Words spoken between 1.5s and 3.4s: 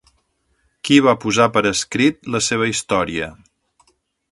per escrit la seva història?